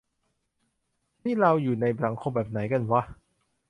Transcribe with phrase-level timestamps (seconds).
[1.23, 3.01] นี่เราอยู่ในสังคมแบบไหนกันวะ